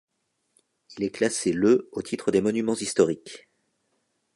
Il 0.97 1.03
est 1.03 1.11
classé 1.11 1.53
le 1.53 1.87
au 1.91 2.01
titre 2.01 2.31
des 2.31 2.41
monuments 2.41 2.73
historiques. 2.73 3.47